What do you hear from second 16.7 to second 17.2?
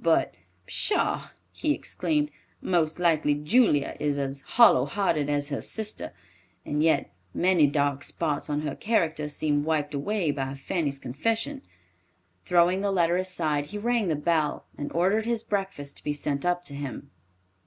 him.